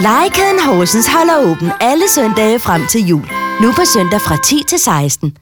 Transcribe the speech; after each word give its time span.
Legekæden 0.00 0.60
Horsens 0.66 1.06
holder 1.06 1.50
åben 1.50 1.72
alle 1.80 2.04
søndage 2.08 2.58
frem 2.58 2.86
til 2.86 3.00
jul. 3.06 3.28
Nu 3.62 3.72
på 3.72 3.82
søndag 3.94 4.20
fra 4.20 4.36
10 4.44 4.62
til 4.68 4.78
16. 4.78 5.36